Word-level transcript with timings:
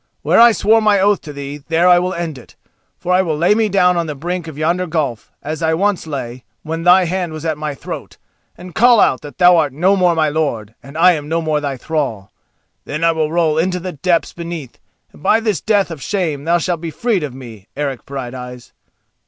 Where 0.23 0.39
I 0.39 0.51
swore 0.51 0.81
my 0.81 0.99
oath 0.99 1.21
to 1.21 1.31
thee, 1.31 1.57
there 1.57 1.87
I 1.87 1.99
will 1.99 2.15
end 2.15 2.39
it. 2.39 2.55
For 2.97 3.13
I 3.13 3.21
will 3.21 3.37
lay 3.37 3.53
me 3.53 3.69
down 3.69 3.97
on 3.97 4.07
the 4.07 4.15
brink 4.15 4.47
of 4.47 4.57
yonder 4.57 4.87
gulf, 4.87 5.31
as 5.43 5.61
once 5.63 6.07
I 6.07 6.09
lay 6.09 6.43
when 6.63 6.81
thy 6.81 7.05
hand 7.05 7.33
was 7.33 7.45
at 7.45 7.55
my 7.55 7.75
throat, 7.75 8.17
and 8.57 8.73
call 8.73 8.99
out 8.99 9.21
that 9.21 9.37
thou 9.37 9.57
art 9.57 9.73
no 9.73 9.95
more 9.95 10.15
my 10.15 10.27
lord 10.27 10.73
and 10.81 10.97
I 10.97 11.11
am 11.11 11.29
no 11.29 11.39
more 11.39 11.61
thy 11.61 11.77
thrall. 11.77 12.31
Then 12.83 13.03
I 13.03 13.11
will 13.11 13.31
roll 13.31 13.59
into 13.59 13.79
the 13.79 13.91
depths 13.93 14.33
beneath, 14.33 14.79
and 15.13 15.21
by 15.21 15.39
this 15.39 15.61
death 15.61 15.91
of 15.91 16.01
shame 16.01 16.45
thou 16.45 16.57
shalt 16.57 16.81
be 16.81 16.89
freed 16.89 17.21
of 17.21 17.35
me, 17.35 17.67
Eric 17.77 18.03
Brighteyes." 18.07 18.71